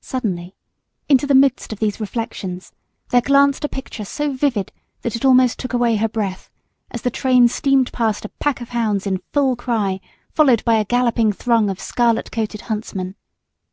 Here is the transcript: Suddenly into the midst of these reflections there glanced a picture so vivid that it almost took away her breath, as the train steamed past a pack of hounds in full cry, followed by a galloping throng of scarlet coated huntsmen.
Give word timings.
Suddenly 0.00 0.54
into 1.08 1.26
the 1.26 1.34
midst 1.34 1.72
of 1.72 1.80
these 1.80 1.98
reflections 1.98 2.70
there 3.08 3.20
glanced 3.20 3.64
a 3.64 3.68
picture 3.68 4.04
so 4.04 4.32
vivid 4.32 4.70
that 5.02 5.16
it 5.16 5.24
almost 5.24 5.58
took 5.58 5.72
away 5.72 5.96
her 5.96 6.08
breath, 6.08 6.48
as 6.92 7.02
the 7.02 7.10
train 7.10 7.48
steamed 7.48 7.90
past 7.92 8.24
a 8.24 8.28
pack 8.28 8.60
of 8.60 8.68
hounds 8.68 9.08
in 9.08 9.18
full 9.32 9.56
cry, 9.56 9.98
followed 10.30 10.64
by 10.64 10.76
a 10.76 10.84
galloping 10.84 11.32
throng 11.32 11.68
of 11.68 11.80
scarlet 11.80 12.30
coated 12.30 12.60
huntsmen. 12.70 13.16